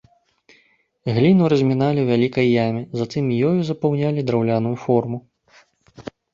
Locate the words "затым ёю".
3.03-3.53